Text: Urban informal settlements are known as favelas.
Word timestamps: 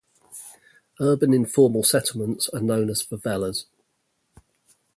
Urban 0.99 1.31
informal 1.31 1.83
settlements 1.83 2.49
are 2.49 2.59
known 2.59 2.89
as 2.89 3.05
favelas. 3.05 3.65